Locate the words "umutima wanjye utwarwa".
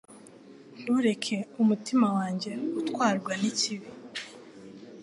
1.61-3.33